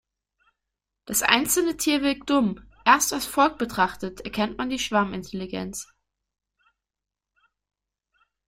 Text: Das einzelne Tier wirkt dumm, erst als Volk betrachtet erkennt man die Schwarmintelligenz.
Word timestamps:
Das 1.05 1.21
einzelne 1.21 1.77
Tier 1.77 2.01
wirkt 2.01 2.31
dumm, 2.31 2.59
erst 2.85 3.13
als 3.13 3.27
Volk 3.27 3.59
betrachtet 3.59 4.21
erkennt 4.21 4.57
man 4.57 4.71
die 4.71 4.79
Schwarmintelligenz. 4.79 5.93